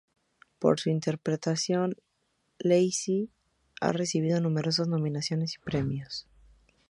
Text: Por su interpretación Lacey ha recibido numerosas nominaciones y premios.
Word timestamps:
Por 0.57 0.79
su 0.79 0.89
interpretación 0.89 1.95
Lacey 2.57 3.29
ha 3.81 3.91
recibido 3.91 4.41
numerosas 4.41 4.87
nominaciones 4.87 5.53
y 5.53 5.59
premios. 5.59 6.27